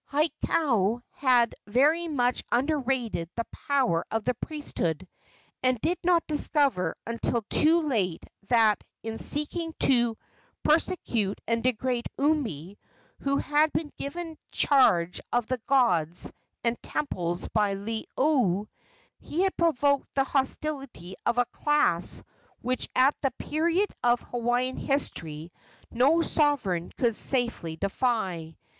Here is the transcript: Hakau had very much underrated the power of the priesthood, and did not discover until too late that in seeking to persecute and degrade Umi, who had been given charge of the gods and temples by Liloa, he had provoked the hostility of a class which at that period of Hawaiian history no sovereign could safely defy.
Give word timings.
Hakau 0.11 1.03
had 1.11 1.53
very 1.67 2.07
much 2.07 2.43
underrated 2.51 3.29
the 3.35 3.45
power 3.51 4.03
of 4.09 4.23
the 4.23 4.33
priesthood, 4.33 5.07
and 5.61 5.79
did 5.79 5.99
not 6.03 6.25
discover 6.25 6.97
until 7.05 7.43
too 7.51 7.81
late 7.83 8.25
that 8.47 8.83
in 9.03 9.19
seeking 9.19 9.73
to 9.81 10.17
persecute 10.63 11.39
and 11.47 11.61
degrade 11.63 12.07
Umi, 12.17 12.79
who 13.19 13.37
had 13.37 13.71
been 13.73 13.93
given 13.95 14.39
charge 14.51 15.21
of 15.31 15.45
the 15.45 15.61
gods 15.67 16.31
and 16.63 16.81
temples 16.81 17.47
by 17.49 17.75
Liloa, 17.75 18.65
he 19.19 19.41
had 19.43 19.55
provoked 19.55 20.07
the 20.15 20.23
hostility 20.23 21.13
of 21.27 21.37
a 21.37 21.45
class 21.45 22.23
which 22.61 22.89
at 22.95 23.13
that 23.21 23.37
period 23.37 23.93
of 24.03 24.21
Hawaiian 24.21 24.77
history 24.77 25.51
no 25.91 26.23
sovereign 26.23 26.91
could 26.97 27.15
safely 27.15 27.75
defy. 27.75 28.55